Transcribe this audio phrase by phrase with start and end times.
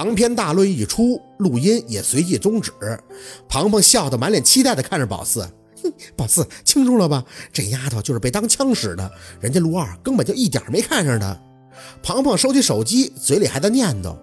[0.00, 2.72] 长篇大论一出，录音也随即终止。
[3.46, 5.42] 庞庞笑得满脸期待地看着宝四
[5.84, 7.22] ：“哼，宝四清楚了吧？
[7.52, 11.38] 这丫头就是被当枪使的，人家陆二根本就一点没看上她。”
[12.02, 14.16] 庞庞收起手机，嘴里还在念叨：“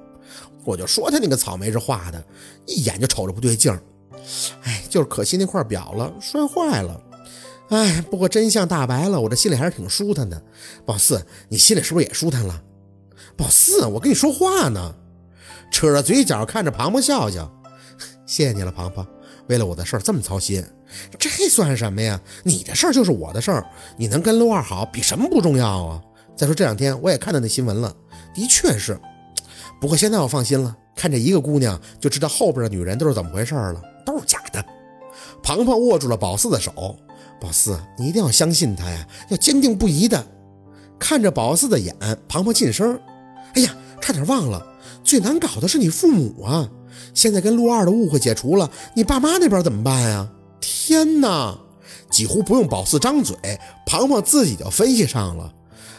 [0.65, 2.25] 我就说他那个草莓是画的，
[2.65, 3.79] 一眼就瞅着不对劲儿。
[4.63, 6.99] 哎，就是可惜那块表了，摔坏了。
[7.69, 10.41] 哎，不过真相大白了，我这心里还是挺舒坦的。
[10.87, 12.63] 宝四，你心里是不是也舒坦了？”
[13.37, 14.95] 宝四，我跟你说话呢，
[15.71, 17.51] 扯着嘴角看着庞庞笑笑，
[18.25, 19.05] 谢谢你了，庞庞，
[19.47, 20.63] 为了我的事儿这么操心，
[21.19, 22.19] 这算什么呀？
[22.43, 23.65] 你的事儿就是我的事儿，
[23.97, 26.01] 你能跟陆二好，比什么不重要啊？
[26.35, 27.95] 再说这两天我也看到那新闻了，
[28.33, 28.99] 的确是，
[29.79, 34.63] 不过现在我放心了，看这一个姑娘就知道后边的女人都是怎么回事了，都是假的。
[35.43, 36.97] 庞庞握住了宝四的手，
[37.39, 40.25] 宝四，你一定要相信他呀，要坚定不移的
[40.99, 41.95] 看着宝四的眼，
[42.27, 42.99] 庞庞噤声。
[43.53, 44.65] 哎呀，差点忘了，
[45.03, 46.69] 最难搞的是你父母啊！
[47.13, 50.29] 现在跟陆二的误会解除了，你爸妈那边怎么办呀？
[50.59, 51.57] 天哪，
[52.09, 53.35] 几乎不用宝四张嘴，
[53.85, 55.53] 庞庞自己就分析上了。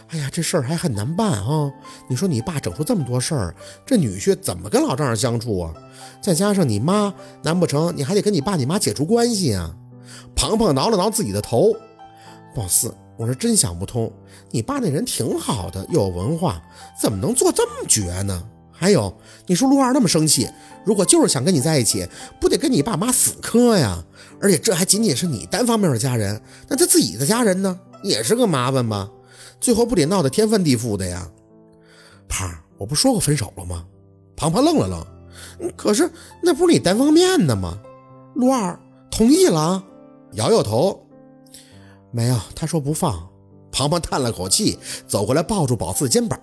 [0.09, 1.71] 哎呀，这事儿还很难办啊！
[2.09, 3.55] 你说你爸整出这么多事儿，
[3.87, 5.75] 这女婿怎么跟老丈人相处啊？
[6.23, 7.13] 再加上你妈，
[7.43, 9.75] 难不成你还得跟你爸你妈解除关系啊？
[10.35, 11.75] 庞庞挠了挠自己的头，
[12.55, 12.95] 宝四。
[13.19, 14.13] 我是真想不通，
[14.53, 16.63] 你爸那人挺好的，又有文化，
[16.97, 18.45] 怎么能做这么绝呢？
[18.79, 19.13] 还有，
[19.47, 20.49] 你说陆二那么生气，
[20.85, 22.09] 如果就是想跟你在一起，
[22.41, 24.05] 不得跟你爸妈死磕呀？
[24.41, 29.11] 而且这还仅仅是你单方面的家人，那他自己的家人呢，也是个麻烦吧？
[29.61, 31.29] 最后不得闹得天翻地覆的呀？
[32.29, 33.85] 胖，我不说过分手了吗？
[34.37, 36.09] 庞庞愣了愣，可是
[36.41, 37.77] 那不是你单方面的吗？
[38.35, 38.79] 陆二
[39.11, 39.83] 同意了，
[40.35, 41.05] 摇摇头。
[42.13, 43.29] 没有，他说不放。
[43.73, 46.39] 庞庞叹了口气，走过来抱住宝四肩膀。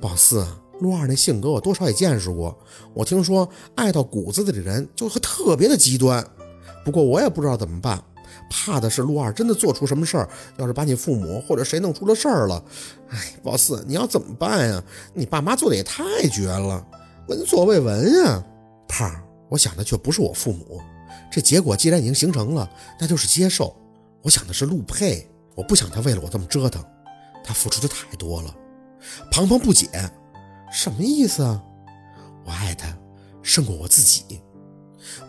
[0.00, 0.46] 宝四，
[0.84, 2.54] 陆二那性格我多少也见识过。
[2.92, 6.22] 我听说爱到骨子里的人就会特别的极端。
[6.84, 8.04] 不过我也不知道怎么办，
[8.50, 10.28] 怕的是陆二真的做出什么事儿，
[10.58, 12.62] 要是把你父母或者谁弄出了事儿了，
[13.08, 14.84] 哎，宝四你要怎么办呀？
[15.14, 16.86] 你爸妈做的也太绝了，
[17.28, 18.44] 闻所未闻呀。
[18.86, 19.10] 胖，
[19.48, 20.78] 我想的却不是我父母。
[21.32, 22.68] 这结果既然已经形成了，
[23.00, 23.74] 那就是接受。
[24.20, 26.84] 我想的是陆佩，我不想他为了我这么折腾，
[27.42, 28.54] 他付出的太多了。
[29.32, 29.88] 庞庞不解，
[30.74, 31.62] 什么意思啊？
[32.44, 32.88] 我爱他
[33.42, 34.40] 胜过我自己。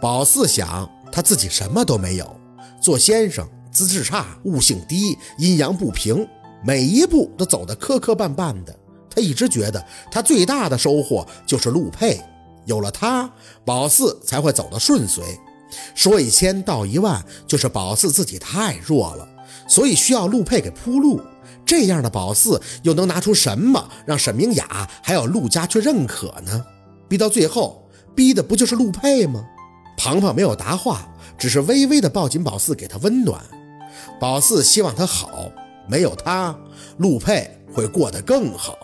[0.02, 2.36] 宝四想，他自己什么都没有，
[2.82, 6.28] 做先生资质差，悟性低，阴阳不平，
[6.64, 8.76] 每一步都走得磕磕绊绊的。
[9.08, 12.20] 他一直觉得他最大的收获就是陆佩，
[12.66, 13.32] 有了他，
[13.64, 15.24] 宝四才会走得顺遂。
[15.94, 19.30] 说一千道一万，就是宝四自己太弱了，
[19.68, 21.22] 所以需要陆佩给铺路。
[21.66, 26.66] 这样的宝四又能拿出什么让沈明雅还有陆家去认可呢？
[27.08, 29.46] 逼到最后，逼的不就是陆佩吗？
[29.98, 33.42] 庞庞没有答话，只是微微的抱紧宝四，给他温暖。
[34.20, 35.50] 宝四希望他好，
[35.88, 36.56] 没有他，
[36.98, 38.78] 陆佩会过得更好。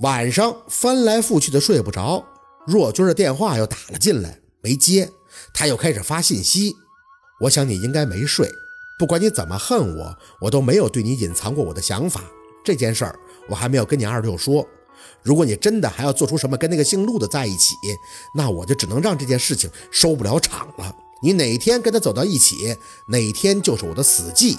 [0.00, 2.24] 晚上翻来覆去的睡不着，
[2.66, 5.10] 若君的电话又打了进来，没接，
[5.52, 6.74] 他又开始发信息。
[7.40, 8.50] 我想你应该没睡，
[8.98, 12.22] 不管你怎么恨我，我都没有对你隐藏过我的想法。
[12.64, 13.18] 这件事儿
[13.48, 14.66] 我还没有跟你二舅说。
[15.22, 17.76] 如果你真的还要做出什么跟那个姓陆的在一起，
[18.34, 20.94] 那我就只能让这件事情收不了场了。
[21.22, 22.76] 你哪天跟他走到一起，
[23.06, 24.58] 哪天就是我的死忌。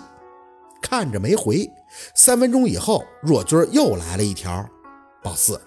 [0.82, 1.70] 看着没回，
[2.16, 4.66] 三分钟以后，若君又来了一条。
[5.22, 5.60] 宝四，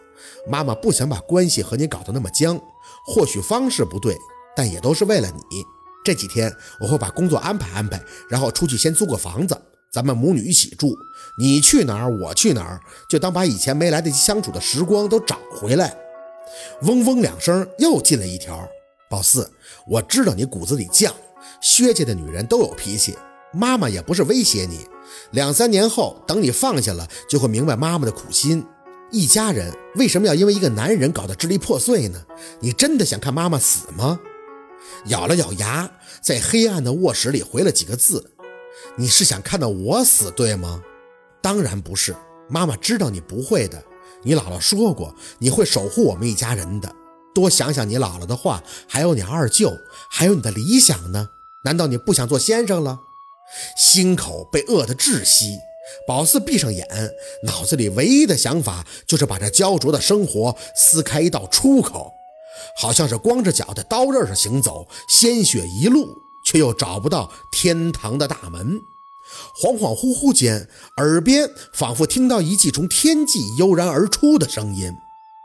[0.49, 2.59] 妈妈不想把关系和你搞得那么僵，
[3.06, 4.17] 或许方式不对，
[4.56, 5.62] 但也都是为了你。
[6.04, 9.56] 这几天我会把工作安排安排，然后出去先租个房子，
[9.90, 10.96] 咱们母女一起住。
[11.38, 15.96] 你去哪儿，我去哪儿，就当把以前没来得及相处的时光都找回来。
[16.82, 18.68] 嗡嗡两声，又进了一条。
[19.08, 19.50] 宝四，
[19.86, 21.10] 我知道你骨子里犟，
[21.60, 23.16] 薛家的女人都有脾气，
[23.52, 24.86] 妈妈也不是威胁你。
[25.30, 28.64] 两三年后，等你放下了，就会明白妈妈的苦心。
[29.10, 32.22] 一家人为什么要因为一个男人搞得支离破碎呢？
[32.60, 34.19] 你真的想看妈妈死吗？
[35.06, 35.90] 咬了咬牙，
[36.20, 38.32] 在黑暗的卧室里回了几个字
[38.96, 40.82] ：“你是想看到我死，对吗？”
[41.43, 42.14] 当然不是，
[42.49, 43.82] 妈妈知道你不会的。
[44.22, 46.94] 你姥姥说过，你会守护我们一家人的。
[47.34, 49.76] 多想想你姥姥的话，还有你二舅，
[50.10, 51.31] 还有你的理想呢？
[51.64, 53.00] 难道你不想做先生了？
[53.76, 55.58] 心口被饿得窒息。
[56.06, 56.87] 宝四闭上眼，
[57.44, 62.12] 脑子里唯一的想法就是把这焦灼的生活撕开一道出口，
[62.76, 68.81] 好像是光着脚在刀刃上行走，鲜血一路，却又找不到天堂的大门。
[69.56, 70.69] 恍恍惚惚间，
[70.99, 74.93] 耳边仿佛听到一记从天际悠然而出的声音，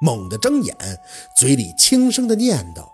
[0.01, 0.75] 猛地睁眼，
[1.37, 2.85] 嘴里轻声的念叨：“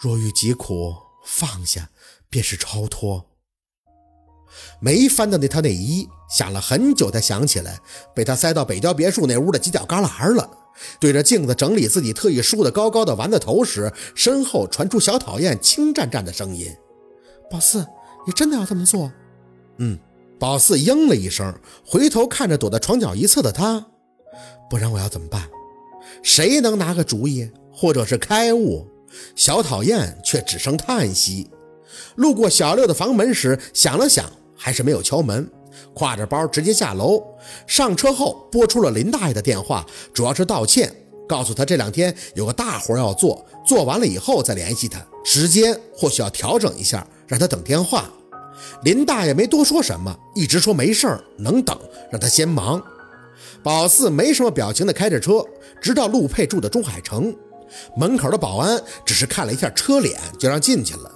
[0.00, 0.94] 若遇疾苦，
[1.24, 1.90] 放下
[2.30, 3.26] 便是超脱。”
[4.80, 7.80] 没翻到那套内衣，想了很久才想起来，
[8.14, 10.48] 被他塞到北郊别墅那屋的犄角旮旯了。
[11.00, 16.74] 对着镜子整理自己特意梳的高高的丸子头时，身后传出小讨厌轻颤颤的声音
[17.50, 17.86] ：“宝四，
[18.26, 19.12] 你真的要这么做
[19.78, 19.98] ？”“嗯。”
[20.40, 21.54] 宝四应了一声，
[21.86, 23.86] 回头看着躲在床角一侧的他
[24.68, 25.48] ：“不然我要怎么办？
[26.20, 28.84] 谁能拿个主意，或者是开悟？”
[29.36, 31.48] 小讨厌却只剩叹息。
[32.16, 35.48] 路过小六的房门时，想了想，还是没有敲门。
[35.94, 37.22] 挎着包直接下楼，
[37.66, 40.92] 上车后拨出了林大爷的电话，主要是道歉，
[41.28, 48.10] 告诉他这两天有个大活要做，做完了以后再联系他，时间或许要调整一下，让他等电话。
[48.84, 51.78] 林大爷没多说什么，一直说没事儿，能等，
[52.10, 52.82] 让他先忙。
[53.62, 55.44] 宝四没什么表情的开着车，
[55.80, 57.34] 直到陆佩住的中海城
[57.96, 61.10] 门口的保安只是看了一下车脸，就让进去了。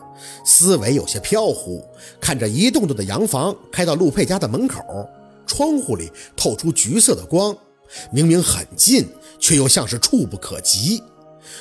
[0.44, 1.84] 思维有些飘忽，
[2.20, 4.80] 看着一栋栋的洋房开到陆佩家的门口，
[5.46, 7.56] 窗户里透出橘色的光，
[8.10, 9.08] 明明很近，
[9.38, 11.02] 却又像是触不可及。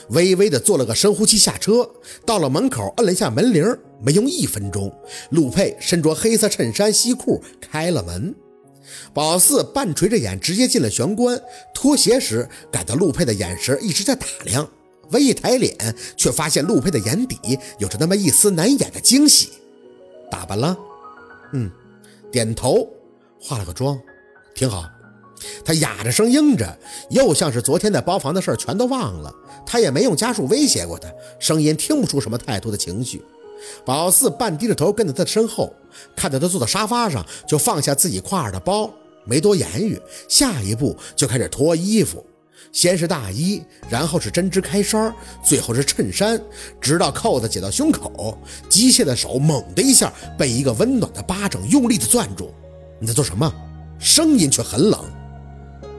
[0.10, 1.90] 微微的做了个深呼吸，下车，
[2.26, 3.64] 到了门口，摁了一下门铃，
[4.02, 4.92] 没用一分钟，
[5.30, 8.36] 陆佩身着黑色衬衫西裤开了门。
[9.14, 11.40] 宝四半垂着眼，直接进了玄关，
[11.74, 14.68] 脱鞋时感到陆佩的眼神一直在打量。
[15.12, 17.38] 微一抬脸，却发现陆佩的眼底
[17.80, 19.50] 有着那么一丝难掩的惊喜。
[20.32, 20.76] 打扮了，
[21.54, 21.70] 嗯，
[22.32, 22.88] 点头，
[23.40, 24.00] 化了个妆，
[24.54, 24.84] 挺好。
[25.64, 26.78] 他哑着声应着，
[27.10, 29.34] 又像是昨天在包房的事全都忘了。
[29.66, 31.08] 他也没用家属威胁过他，
[31.40, 33.24] 声音听不出什么太多的情绪。
[33.84, 35.74] 宝四半低着头跟在他的身后，
[36.16, 38.92] 看到他坐在沙发上，就放下自己挎着的包，
[39.26, 42.26] 没多言语，下一步就开始脱衣服。
[42.72, 45.14] 先是大衣，然后是针织开衫，
[45.44, 46.40] 最后是衬衫，
[46.82, 48.38] 直到扣子解到胸口，
[48.70, 52.54] 机械的手猛的一下被一个温暖的巴掌用力的攥住。
[53.00, 53.52] 你在做什么？
[53.98, 55.00] 声音却很冷。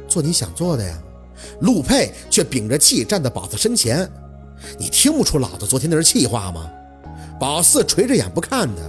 [0.06, 0.98] 做你想做的呀。
[1.60, 4.10] 陆佩却屏着气站在宝四身前。
[4.78, 6.70] 你听不出老子昨天那是气话吗？
[7.38, 8.82] 宝四垂着眼不看他。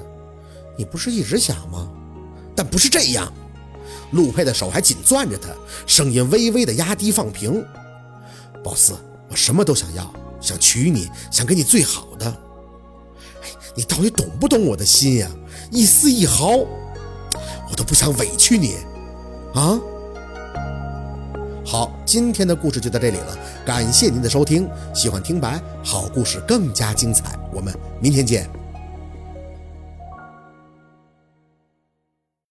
[0.77, 1.89] 你不是一直想吗？
[2.55, 3.31] 但不是这样。
[4.11, 5.49] 陆佩的手还紧攥着他，
[5.85, 7.63] 声音微微的压低放平。
[8.63, 8.93] 宝四，
[9.29, 12.25] 我什么都想要，想娶你，想给你最好的。
[13.43, 15.29] 哎，你到底懂不懂我的心呀？
[15.71, 16.49] 一丝一毫，
[17.69, 18.75] 我都不想委屈你，
[19.53, 19.79] 啊？
[21.65, 24.69] 好，今天的故事就到这里了，感谢您的收听。
[24.95, 28.49] 喜欢听白好故事更加精彩，我们明天见。